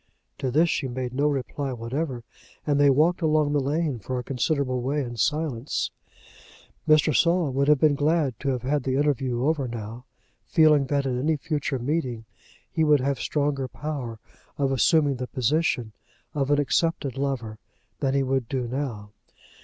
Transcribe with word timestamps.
To 0.39 0.49
this 0.49 0.67
she 0.67 0.87
made 0.87 1.13
no 1.13 1.27
reply 1.27 1.73
whatever, 1.73 2.23
and 2.65 2.79
they 2.79 2.89
walked 2.89 3.21
along 3.21 3.53
the 3.53 3.59
lane 3.59 3.99
for 3.99 4.17
a 4.17 4.23
considerable 4.23 4.81
way 4.81 5.03
in 5.03 5.15
silence. 5.15 5.91
Mr. 6.89 7.15
Saul 7.15 7.51
would 7.51 7.67
have 7.67 7.79
been 7.79 7.93
glad 7.93 8.39
to 8.39 8.49
have 8.49 8.63
had 8.63 8.81
the 8.81 8.95
interview 8.95 9.45
over 9.45 9.67
now, 9.67 10.05
feeling 10.47 10.87
that 10.87 11.05
at 11.05 11.13
any 11.15 11.35
future 11.37 11.77
meeting 11.77 12.25
he 12.71 12.83
would 12.83 12.99
have 13.01 13.19
stronger 13.19 13.67
power 13.67 14.17
of 14.57 14.71
assuming 14.71 15.17
the 15.17 15.27
position 15.27 15.91
of 16.33 16.49
an 16.49 16.57
accepted 16.57 17.15
lover 17.15 17.59
than 17.99 18.15
he 18.15 18.23
would 18.23 18.49
do 18.49 18.67
now. 18.67 19.11